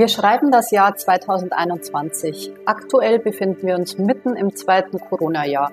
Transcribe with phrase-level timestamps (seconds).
[0.00, 2.52] Wir schreiben das Jahr 2021.
[2.64, 5.70] Aktuell befinden wir uns mitten im zweiten Corona-Jahr.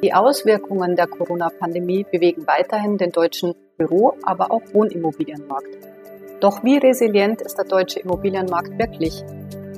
[0.00, 5.76] Die Auswirkungen der Corona-Pandemie bewegen weiterhin den deutschen Büro-, aber auch Wohnimmobilienmarkt.
[6.38, 9.24] Doch wie resilient ist der deutsche Immobilienmarkt wirklich?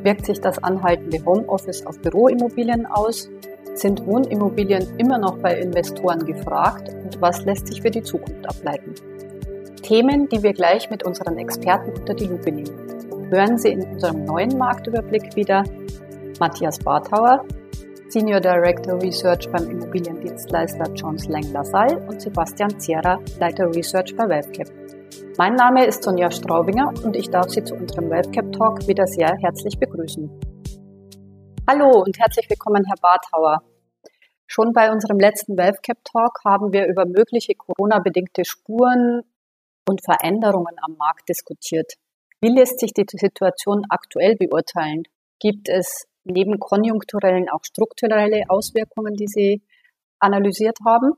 [0.02, 3.30] Wirkt sich das anhaltende Homeoffice auf Büroimmobilien aus?
[3.72, 6.90] Sind Wohnimmobilien immer noch bei Investoren gefragt?
[7.02, 8.94] Und was lässt sich für die Zukunft ableiten?
[9.80, 12.85] Themen, die wir gleich mit unseren Experten unter die Lupe nehmen
[13.30, 15.64] hören Sie in unserem neuen Marktüberblick wieder
[16.38, 17.44] Matthias Barthauer,
[18.08, 24.68] Senior Director Research beim Immobiliendienstleister Jones Lang LaSalle und Sebastian Zierer, Leiter Research bei WealthCap.
[25.38, 29.36] Mein Name ist Sonja Straubinger und ich darf Sie zu unserem WealthCap Talk wieder sehr
[29.40, 30.30] herzlich begrüßen.
[31.68, 33.62] Hallo und herzlich willkommen, Herr Barthauer.
[34.46, 39.22] Schon bei unserem letzten WealthCap Talk haben wir über mögliche Corona-bedingte Spuren
[39.88, 41.94] und Veränderungen am Markt diskutiert.
[42.46, 45.02] Wie lässt sich die Situation aktuell beurteilen?
[45.40, 49.62] Gibt es neben konjunkturellen auch strukturelle Auswirkungen, die Sie
[50.20, 51.14] analysiert haben?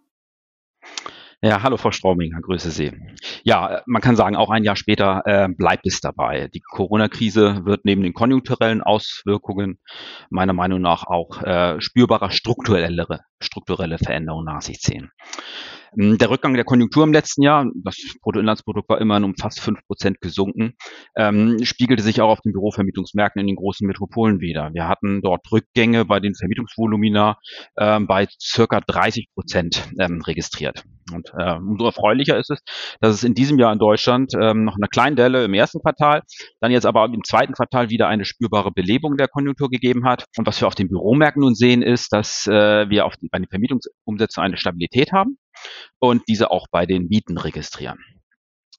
[1.42, 2.92] Ja, hallo Frau Straubinger, grüße Sie.
[3.44, 6.48] Ja, man kann sagen, auch ein Jahr später äh, bleibt es dabei.
[6.48, 9.80] Die Corona-Krise wird neben den konjunkturellen Auswirkungen
[10.30, 15.10] meiner Meinung nach auch äh, spürbarer strukturellere, strukturelle Veränderungen nach sich ziehen.
[15.96, 19.80] Ähm, der Rückgang der Konjunktur im letzten Jahr, das Bruttoinlandsprodukt war immerhin um fast fünf
[19.86, 20.74] Prozent gesunken,
[21.16, 24.70] ähm, spiegelte sich auch auf den Bürovermietungsmärkten in den großen Metropolen wieder.
[24.72, 27.38] Wir hatten dort Rückgänge bei den Vermietungsvolumina
[27.78, 30.84] ähm, bei circa 30 Prozent ähm, registriert.
[31.12, 32.60] Und äh, umso erfreulicher ist es,
[33.00, 36.22] dass es in diesem Jahr in Deutschland ähm, noch eine kleine Delle im ersten Quartal,
[36.60, 40.24] dann jetzt aber im zweiten Quartal wieder eine spürbare Belebung der Konjunktur gegeben hat.
[40.36, 43.38] Und was wir auf den Büromärkten nun sehen, ist, dass äh, wir auf die, bei
[43.38, 45.38] den Vermietungsumsätzen eine Stabilität haben
[45.98, 47.98] und diese auch bei den Mieten registrieren.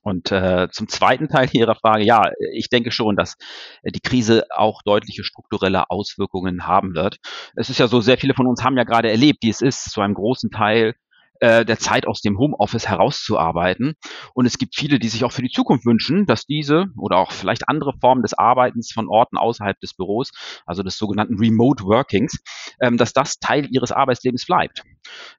[0.02, 3.35] Und äh, zum zweiten Teil Ihrer Frage, ja, ich denke schon, dass
[3.83, 7.17] die Krise auch deutliche strukturelle Auswirkungen haben wird.
[7.55, 9.91] Es ist ja so, sehr viele von uns haben ja gerade erlebt, wie es ist,
[9.91, 10.95] zu einem großen Teil
[11.39, 13.94] äh, der Zeit aus dem Homeoffice herauszuarbeiten.
[14.33, 17.31] Und es gibt viele, die sich auch für die Zukunft wünschen, dass diese oder auch
[17.31, 20.31] vielleicht andere Formen des Arbeitens von Orten außerhalb des Büros,
[20.66, 22.39] also des sogenannten Remote Workings,
[22.81, 24.83] ähm, dass das Teil ihres Arbeitslebens bleibt.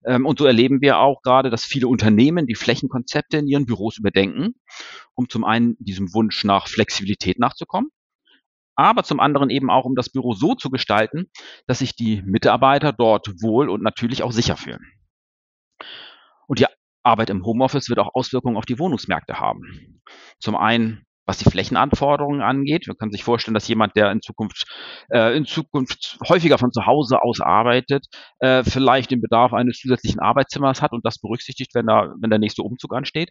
[0.07, 3.99] Ähm, und so erleben wir auch gerade, dass viele Unternehmen die Flächenkonzepte in ihren Büros
[3.99, 4.55] überdenken,
[5.15, 7.91] um zum einen diesem Wunsch nach Flexibilität nachzukommen
[8.77, 11.27] aber zum anderen eben auch, um das Büro so zu gestalten,
[11.67, 14.81] dass sich die Mitarbeiter dort wohl und natürlich auch sicher fühlen.
[16.47, 16.67] Und die
[17.03, 20.03] Arbeit im Homeoffice wird auch Auswirkungen auf die Wohnungsmärkte haben.
[20.39, 22.87] Zum einen was die Flächenanforderungen angeht.
[22.87, 24.65] Man kann sich vorstellen, dass jemand, der in Zukunft,
[25.11, 28.07] äh, in Zukunft häufiger von zu Hause aus arbeitet,
[28.41, 32.39] äh, vielleicht den Bedarf eines zusätzlichen Arbeitszimmers hat und das berücksichtigt, wenn, da, wenn der
[32.39, 33.31] nächste Umzug ansteht.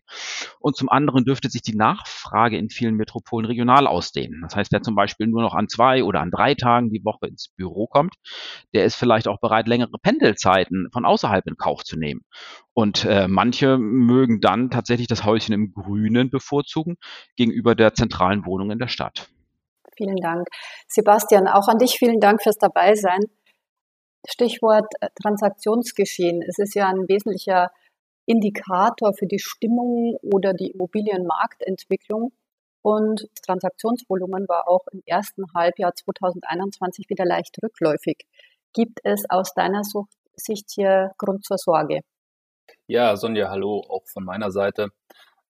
[0.60, 4.42] Und zum anderen dürfte sich die Nachfrage in vielen Metropolen regional ausdehnen.
[4.44, 7.28] Das heißt, wer zum Beispiel nur noch an zwei oder an drei Tagen die Woche
[7.28, 8.14] ins Büro kommt,
[8.74, 12.22] der ist vielleicht auch bereit, längere Pendelzeiten von außerhalb in Kauf zu nehmen.
[12.74, 16.96] Und äh, manche mögen dann tatsächlich das Häuschen im Grünen bevorzugen
[17.36, 19.30] gegenüber der zentralen Wohnung in der Stadt.
[19.98, 20.48] Vielen Dank.
[20.88, 23.20] Sebastian, auch an dich vielen Dank fürs Dabeisein.
[24.28, 26.42] Stichwort äh, Transaktionsgeschehen.
[26.48, 27.72] Es ist ja ein wesentlicher
[28.26, 32.32] Indikator für die Stimmung oder die Immobilienmarktentwicklung.
[32.82, 38.26] Und das Transaktionsvolumen war auch im ersten Halbjahr 2021 wieder leicht rückläufig.
[38.74, 39.82] Gibt es aus deiner
[40.36, 42.02] Sicht hier Grund zur Sorge?
[42.88, 44.90] Ja, Sonja, hallo, auch von meiner Seite.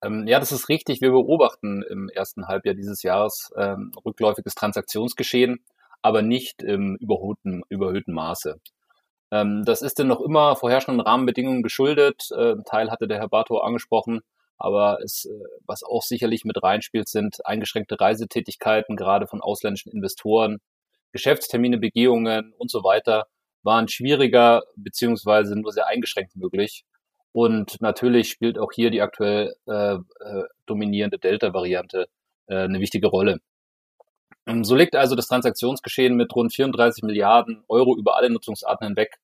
[0.03, 1.01] Ähm, ja, das ist richtig.
[1.01, 5.63] Wir beobachten im ersten Halbjahr dieses Jahres ähm, rückläufiges Transaktionsgeschehen,
[6.01, 8.59] aber nicht im überhöhten, überhöhten Maße.
[9.31, 12.29] Ähm, das ist denn noch immer vorherrschenden Rahmenbedingungen geschuldet.
[12.31, 14.21] Äh, Teil hatte der Herr Bartow angesprochen,
[14.57, 15.29] aber es, äh,
[15.65, 20.59] was auch sicherlich mit reinspielt, sind eingeschränkte Reisetätigkeiten, gerade von ausländischen Investoren,
[21.11, 23.27] Geschäftstermine, Begehungen und so weiter
[23.63, 26.85] waren schwieriger beziehungsweise nur sehr eingeschränkt möglich.
[27.31, 32.07] Und natürlich spielt auch hier die aktuell äh, äh, dominierende Delta-Variante
[32.47, 33.39] äh, eine wichtige Rolle.
[34.47, 39.17] Ähm, so liegt also das Transaktionsgeschehen mit rund 34 Milliarden Euro über alle Nutzungsarten hinweg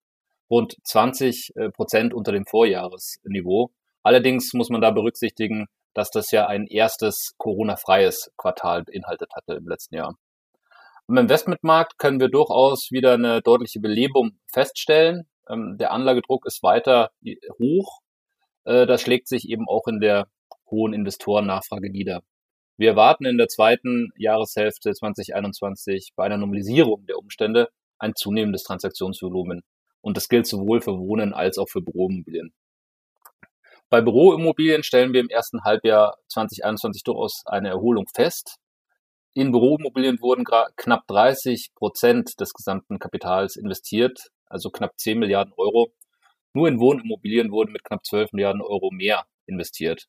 [0.49, 3.71] rund 20 äh, Prozent unter dem Vorjahresniveau.
[4.03, 9.67] Allerdings muss man da berücksichtigen, dass das ja ein erstes Corona-freies Quartal beinhaltet hatte im
[9.67, 10.15] letzten Jahr.
[11.07, 15.27] Im Investmentmarkt können wir durchaus wieder eine deutliche Belebung feststellen.
[15.49, 17.11] Ähm, der Anlagedruck ist weiter
[17.59, 17.99] hoch.
[18.65, 20.27] Äh, das schlägt sich eben auch in der
[20.69, 22.21] hohen Investorennachfrage nieder.
[22.77, 29.63] Wir erwarten in der zweiten Jahreshälfte 2021 bei einer Normalisierung der Umstände ein zunehmendes Transaktionsvolumen.
[30.01, 32.53] Und das gilt sowohl für Wohnen als auch für Büroimmobilien.
[33.89, 38.57] Bei Büroimmobilien stellen wir im ersten Halbjahr 2021 durchaus eine Erholung fest.
[39.33, 40.45] in Büroimmobilien wurden
[40.77, 45.91] knapp 30 Prozent des gesamten Kapitals investiert, also knapp 10 Milliarden Euro.
[46.53, 50.07] Nur in Wohnimmobilien wurden mit knapp 12 Milliarden Euro mehr investiert.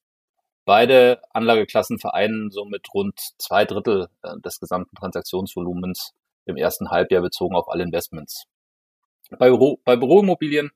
[0.65, 6.13] Beide Anlageklassen vereinen somit rund zwei Drittel äh, des gesamten Transaktionsvolumens
[6.45, 8.47] im ersten Halbjahr bezogen auf alle Investments.
[9.31, 10.71] Bei, Büro, bei Büroimmobilien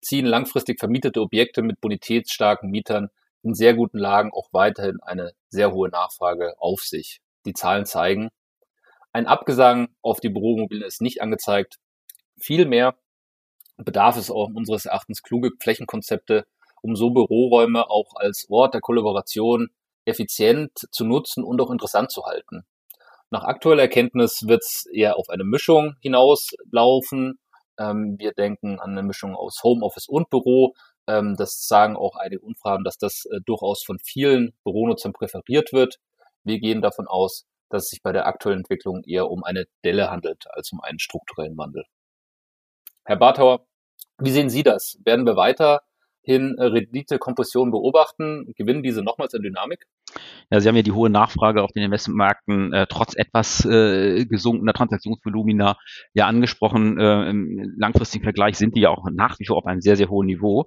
[0.00, 3.08] ziehen langfristig vermietete Objekte mit bonitätsstarken Mietern
[3.42, 7.20] in sehr guten Lagen auch weiterhin eine sehr hohe Nachfrage auf sich.
[7.44, 8.30] Die Zahlen zeigen,
[9.12, 11.78] ein Abgesang auf die Büroimmobilien ist nicht angezeigt.
[12.38, 12.96] Vielmehr
[13.76, 16.46] bedarf es auch unseres Erachtens kluge Flächenkonzepte,
[16.82, 19.68] um so Büroräume auch als Ort der Kollaboration
[20.04, 22.64] effizient zu nutzen und auch interessant zu halten.
[23.30, 27.38] Nach aktueller Erkenntnis wird es eher auf eine Mischung hinauslaufen.
[27.78, 30.74] Ähm, wir denken an eine Mischung aus Homeoffice und Büro.
[31.08, 35.96] Ähm, das sagen auch einige Umfragen, dass das äh, durchaus von vielen Büronutzern präferiert wird.
[36.44, 40.10] Wir gehen davon aus, dass es sich bei der aktuellen Entwicklung eher um eine Delle
[40.10, 41.84] handelt als um einen strukturellen Wandel.
[43.06, 43.64] Herr Barthauer,
[44.18, 44.98] wie sehen Sie das?
[45.04, 48.52] Werden wir weiterhin äh, Renditekompression beobachten?
[48.56, 49.86] Gewinnen diese nochmals an Dynamik?
[50.50, 54.72] Ja, Sie haben ja die hohe Nachfrage auf den Investmentmärkten äh, trotz etwas äh, gesunkener
[54.72, 55.76] Transaktionsvolumina
[56.14, 56.98] ja angesprochen.
[57.00, 60.08] Äh, Im langfristigen Vergleich sind die ja auch nach wie vor auf einem sehr, sehr
[60.08, 60.66] hohen Niveau.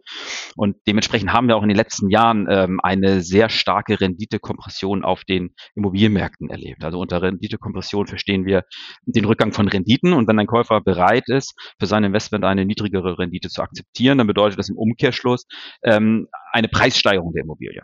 [0.58, 5.24] Und dementsprechend haben wir auch in den letzten Jahren ähm, eine sehr starke Renditekompression auf
[5.24, 6.84] den Immobilienmärkten erlebt.
[6.84, 8.66] Also unter Renditekompression verstehen wir
[9.06, 10.12] den Rückgang von Renditen.
[10.12, 14.28] Und wenn ein Käufer bereit ist, für sein Investment eine niedrigere Rendite zu akzeptieren, dann
[14.28, 15.46] bedeutet das im Umkehrschluss
[15.84, 17.82] ähm, eine Preissteigerung der Immobilie.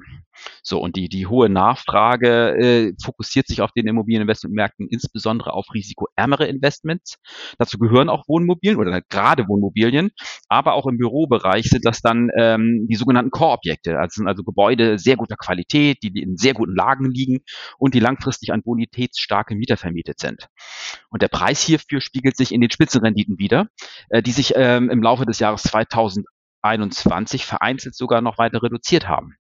[0.64, 6.46] So, und die, die hohe Nachfrage äh, fokussiert sich auf den Immobilieninvestmentmärkten insbesondere auf risikoärmere
[6.48, 7.18] Investments.
[7.58, 10.12] Dazu gehören auch Wohnmobilien oder gerade Wohnmobilien,
[10.48, 13.98] aber auch im Bürobereich sind das dann ähm, die sogenannten Core-Objekte.
[14.00, 17.40] Also sind also Gebäude sehr guter Qualität, die in sehr guten Lagen liegen
[17.78, 20.48] und die langfristig an bonitätsstarke Mieter vermietet sind.
[21.10, 23.68] Und der Preis hierfür spiegelt sich in den Spitzenrenditen wieder,
[24.10, 29.36] äh, die sich ähm, im Laufe des Jahres 2021 vereinzelt sogar noch weiter reduziert haben.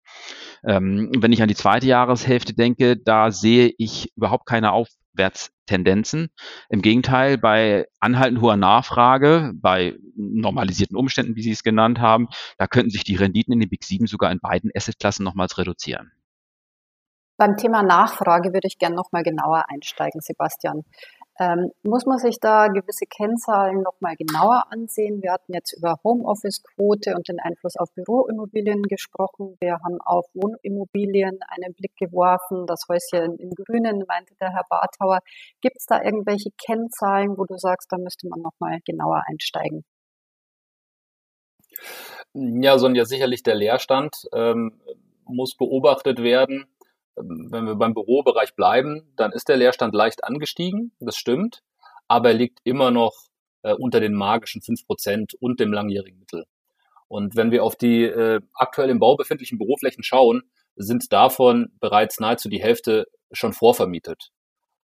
[0.66, 6.30] Ähm, wenn ich an die zweite Jahreshälfte denke, da sehe ich überhaupt keine Aufwärtstendenzen.
[6.68, 12.28] Im Gegenteil, bei anhaltend hoher Nachfrage, bei normalisierten Umständen, wie Sie es genannt haben,
[12.58, 16.12] da könnten sich die Renditen in den Big Sieben sogar in beiden Assetklassen nochmals reduzieren.
[17.36, 20.84] Beim Thema Nachfrage würde ich gerne nochmal genauer einsteigen, Sebastian.
[21.38, 25.22] Ähm, muss man sich da gewisse Kennzahlen nochmal genauer ansehen?
[25.22, 29.56] Wir hatten jetzt über Homeoffice-Quote und den Einfluss auf Büroimmobilien gesprochen.
[29.60, 32.66] Wir haben auf Wohnimmobilien einen Blick geworfen.
[32.66, 35.20] Das Häuschen im Grünen, meinte der Herr Barthauer.
[35.62, 39.84] Gibt es da irgendwelche Kennzahlen, wo du sagst, da müsste man nochmal genauer einsteigen?
[42.34, 44.80] Ja, Sonja, sicherlich der Leerstand ähm,
[45.24, 46.66] muss beobachtet werden.
[47.16, 51.62] Wenn wir beim Bürobereich bleiben, dann ist der Leerstand leicht angestiegen, das stimmt,
[52.08, 53.12] aber er liegt immer noch
[53.62, 56.44] äh, unter den magischen fünf Prozent und dem langjährigen Mittel.
[57.08, 60.42] Und wenn wir auf die äh, aktuell im Bau befindlichen Büroflächen schauen,
[60.76, 64.30] sind davon bereits nahezu die Hälfte schon vorvermietet.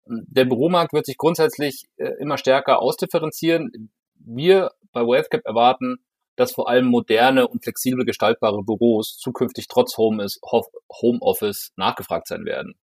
[0.05, 3.91] Der Büromarkt wird sich grundsätzlich äh, immer stärker ausdifferenzieren.
[4.15, 5.97] Wir bei WealthCap erwarten
[6.41, 12.73] dass vor allem moderne und flexibel gestaltbare Büros zukünftig trotz Homeoffice nachgefragt sein werden.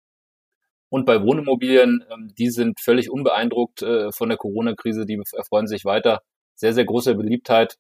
[0.91, 5.85] Und bei Wohnimmobilien, ähm, die sind völlig unbeeindruckt äh, von der Corona-Krise, die erfreuen sich
[5.85, 6.23] weiter
[6.55, 7.77] sehr, sehr großer Beliebtheit.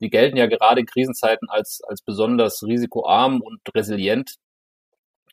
[0.00, 4.36] Die gelten ja gerade in Krisenzeiten als, als besonders risikoarm und resilient.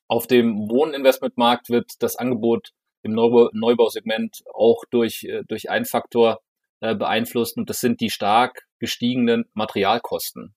[0.08, 2.70] Auf dem Wohninvestmentmarkt wird das Angebot
[3.04, 6.40] im Neubausegment auch durch, äh, durch einen Faktor
[6.80, 10.54] äh, beeinflusst und das sind die stark gestiegenen Materialkosten.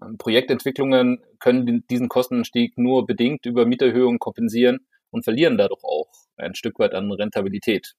[0.00, 6.54] Ähm, Projektentwicklungen können diesen Kostenanstieg nur bedingt über Mieterhöhungen kompensieren und verlieren dadurch auch ein
[6.54, 7.94] Stück weit an Rentabilität.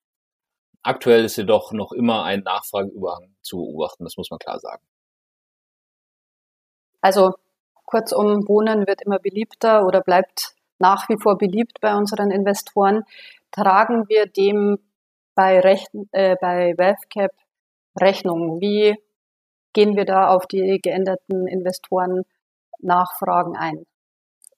[0.84, 4.86] Aktuell ist jedoch noch immer ein Nachfrageüberhang zu beobachten, das muss man klar sagen.
[7.02, 7.34] Also
[7.86, 13.04] kurzum, Wohnen wird immer beliebter oder bleibt nach wie vor beliebt bei unseren Investoren.
[13.52, 14.78] Tragen wir dem
[15.34, 17.32] bei, Rechten, äh, bei WealthCap
[18.00, 18.60] Rechnung?
[18.60, 18.96] Wie
[19.76, 23.86] gehen wir da auf die geänderten Investoren-Nachfragen ein?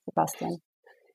[0.06, 0.62] Sebastian.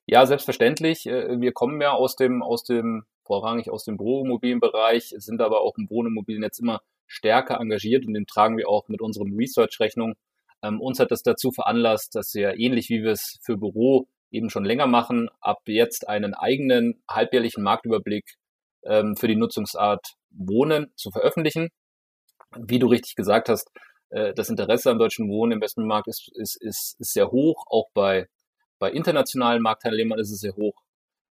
[0.06, 1.06] Ja, selbstverständlich.
[1.06, 5.76] Äh, wir kommen ja aus dem, aus dem, vorrangig aus dem Büroimmobilienbereich, sind aber auch
[5.78, 10.14] im Wohnimmobilien jetzt immer stärker engagiert und dem tragen wir auch mit unserem Research Rechnung.
[10.62, 14.50] Ähm, uns hat das dazu veranlasst, dass wir ähnlich wie wir es für Büro eben
[14.50, 18.24] schon länger machen, ab jetzt einen eigenen halbjährlichen Marktüberblick
[18.84, 21.70] ähm, für die Nutzungsart Wohnen zu veröffentlichen
[22.56, 23.70] wie du richtig gesagt hast,
[24.10, 28.28] das Interesse am deutschen Wohninvestmentmarkt ist, ist, ist, ist sehr hoch, auch bei,
[28.78, 30.84] bei internationalen Marktteilnehmern ist es sehr hoch.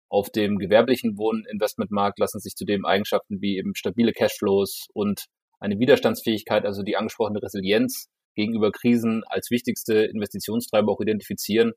[0.09, 5.25] Auf dem gewerblichen Wohninvestmentmarkt lassen sich zudem Eigenschaften wie eben stabile Cashflows und
[5.59, 11.73] eine Widerstandsfähigkeit, also die angesprochene Resilienz gegenüber Krisen als wichtigste Investitionstreiber auch identifizieren.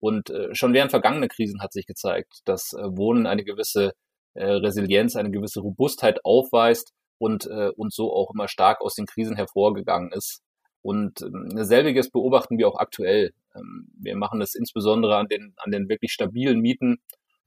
[0.00, 3.92] Und äh, schon während vergangener Krisen hat sich gezeigt, dass äh, Wohnen eine gewisse
[4.34, 9.06] äh, Resilienz, eine gewisse Robustheit aufweist und, äh, und so auch immer stark aus den
[9.06, 10.42] Krisen hervorgegangen ist.
[10.82, 13.32] Und ähm, selbiges beobachten wir auch aktuell.
[13.54, 17.00] Ähm, wir machen das insbesondere an den, an den wirklich stabilen Mieten,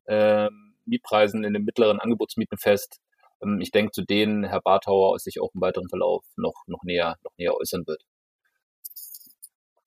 [0.05, 0.49] äh,
[0.85, 2.99] Mietpreisen in den mittleren Angebotsmieten fest.
[3.41, 7.15] Ähm, ich denke, zu denen Herr Barthauer sich auch im weiteren Verlauf noch, noch, näher,
[7.23, 8.03] noch näher äußern wird.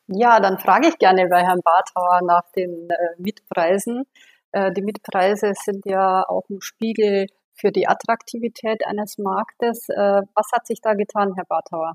[0.09, 4.05] Ja, dann frage ich gerne bei Herrn Barthauer nach den äh, Mietpreisen.
[4.53, 9.89] Äh, die Mietpreise sind ja auch ein Spiegel für die Attraktivität eines Marktes.
[9.89, 11.95] Äh, was hat sich da getan, Herr Barthauer?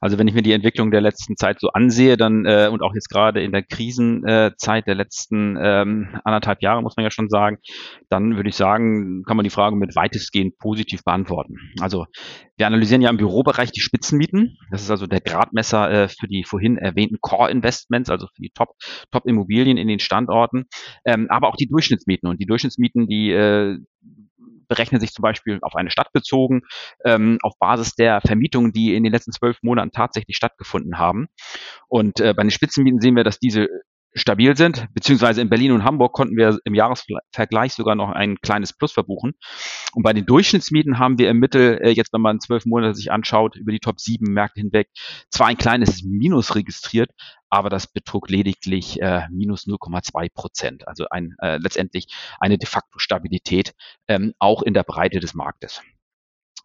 [0.00, 2.94] Also wenn ich mir die Entwicklung der letzten Zeit so ansehe, dann äh, und auch
[2.94, 7.58] jetzt gerade in der Krisenzeit der letzten ähm, anderthalb Jahre, muss man ja schon sagen,
[8.08, 11.56] dann würde ich sagen, kann man die Frage mit weitestgehend positiv beantworten.
[11.80, 12.06] Also
[12.56, 14.56] wir analysieren ja im Bürobereich die Spitzenmieten.
[14.70, 18.70] Das ist also der Gradmesser äh, für die vorhin erwähnten Core-Investments, also für die Top,
[19.10, 20.66] Top-Immobilien in den Standorten,
[21.04, 22.28] ähm, aber auch die Durchschnittsmieten.
[22.28, 23.78] Und die Durchschnittsmieten, die äh,
[24.68, 26.62] berechnen sich zum Beispiel auf eine Stadt bezogen,
[27.04, 31.28] ähm, auf Basis der Vermietungen, die in den letzten zwölf Monaten tatsächlich stattgefunden haben.
[31.88, 33.68] Und äh, bei den Spitzenmieten sehen wir, dass diese
[34.14, 38.72] stabil sind, beziehungsweise in Berlin und Hamburg konnten wir im Jahresvergleich sogar noch ein kleines
[38.72, 39.34] Plus verbuchen.
[39.92, 43.12] Und bei den Durchschnittsmieten haben wir im Mittel, äh, jetzt wenn man zwölf Monate sich
[43.12, 44.88] anschaut, über die Top 7 Märkte hinweg,
[45.30, 47.10] zwar ein kleines Minus registriert,
[47.50, 50.88] aber das betrug lediglich äh, minus 0,2 Prozent.
[50.88, 52.06] Also ein, äh, letztendlich
[52.40, 53.74] eine de facto Stabilität,
[54.06, 55.82] ähm, auch in der Breite des Marktes.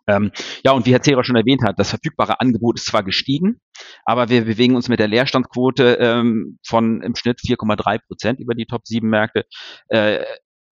[0.07, 0.31] Ähm,
[0.65, 3.61] ja, und wie Herr Zehrer schon erwähnt hat, das verfügbare Angebot ist zwar gestiegen,
[4.05, 8.65] aber wir bewegen uns mit der Leerstandsquote ähm, von im Schnitt 4,3 Prozent über die
[8.65, 9.45] Top 7 Märkte
[9.89, 10.23] äh,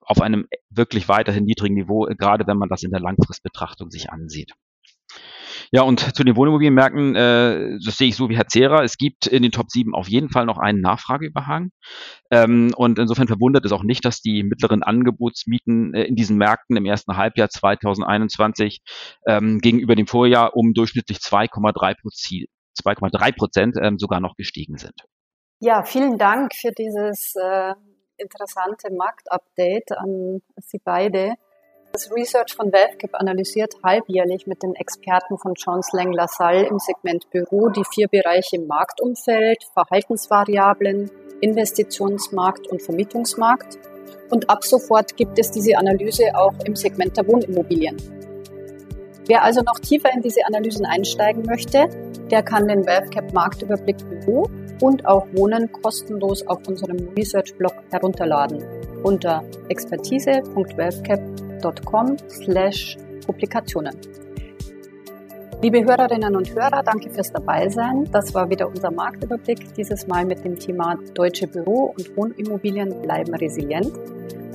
[0.02, 4.52] auf einem wirklich weiterhin niedrigen Niveau, gerade wenn man das in der Langfristbetrachtung sich ansieht.
[5.74, 8.84] Ja, und zu den Wohnimmobilienmärkten, äh, das sehe ich so wie Herr Zehrer.
[8.84, 11.72] Es gibt in den Top 7 auf jeden Fall noch einen Nachfrageüberhang.
[12.30, 16.76] Ähm, und insofern verwundert es auch nicht, dass die mittleren Angebotsmieten äh, in diesen Märkten
[16.76, 18.82] im ersten Halbjahr 2021
[19.26, 22.48] ähm, gegenüber dem Vorjahr um durchschnittlich 2,3 Prozent
[22.80, 24.96] 2,3 Prozent ähm, sogar noch gestiegen sind.
[25.60, 27.74] Ja, vielen Dank für dieses äh,
[28.18, 31.36] interessante Marktupdate an Sie beide.
[31.92, 37.30] Das Research von WealthCap analysiert halbjährlich mit den Experten von Jones Lang LaSalle im Segment
[37.32, 41.12] Büro die vier Bereiche Marktumfeld, Verhaltensvariablen,
[41.42, 43.78] Investitionsmarkt und Vermietungsmarkt.
[44.30, 47.98] Und ab sofort gibt es diese Analyse auch im Segment der Wohnimmobilien.
[49.28, 51.88] Wer also noch tiefer in diese Analysen einsteigen möchte,
[52.32, 54.50] der kann den WealthCap Marktüberblick Büro
[54.82, 58.62] und auch Wohnen kostenlos auf unserem Research-Blog herunterladen
[59.04, 63.96] unter expertise.wealthcap.com slash Publikationen.
[65.62, 68.10] Liebe Hörerinnen und Hörer, danke fürs Dabeisein.
[68.12, 73.36] Das war wieder unser Marktüberblick, dieses Mal mit dem Thema Deutsche Büro- und Wohnimmobilien bleiben
[73.36, 73.92] resilient.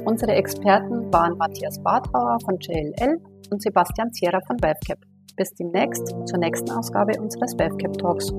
[0.07, 3.21] Unsere Experten waren Matthias Barthauer von JLL
[3.51, 5.01] und Sebastian Zierer von WebCap.
[5.37, 8.33] Bis demnächst zur nächsten Ausgabe unseres WebCap Talks.